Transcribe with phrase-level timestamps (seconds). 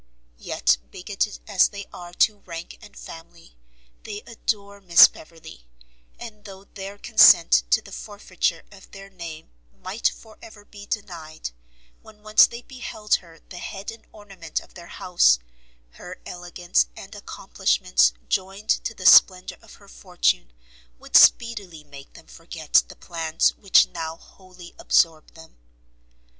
[0.39, 3.55] Yet bigotted as they are to rank and family,
[4.01, 5.67] they adore Miss Beverley,
[6.17, 11.51] and though their consent to the forfeiture of their name might forever be denied,
[12.01, 15.37] when once they beheld her the head and ornament of their house,
[15.91, 20.51] her elegance and accomplishments joined to the splendour of her fortune,
[20.97, 25.57] would speedily make them forget the plans which now wholly absorb them.